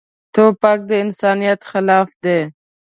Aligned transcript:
توپک 0.33 0.79
د 0.89 0.91
انسانیت 1.03 1.59
خلاف 1.69 2.09
دی. 2.23 2.39